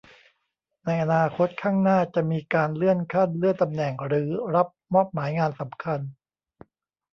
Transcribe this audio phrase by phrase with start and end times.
[0.85, 5.99] ในอนาคตข้างหน้าจะมีการเลื่อนขั้นเลื่อนตำแหน่งหรือรับมอบหมายงานสำคัญ